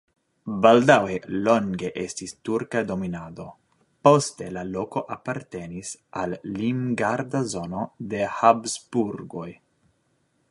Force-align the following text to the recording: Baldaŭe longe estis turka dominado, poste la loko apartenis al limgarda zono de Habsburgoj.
Baldaŭe 0.65 1.17
longe 1.47 1.89
estis 2.03 2.31
turka 2.49 2.81
dominado, 2.91 3.45
poste 4.07 4.47
la 4.55 4.63
loko 4.77 5.03
apartenis 5.19 5.91
al 6.23 6.35
limgarda 6.57 7.43
zono 7.53 7.83
de 8.15 8.23
Habsburgoj. 8.39 9.49